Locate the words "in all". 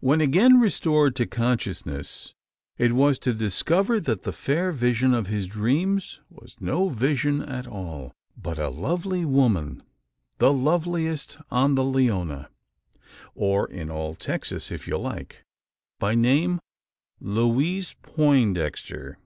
13.70-14.14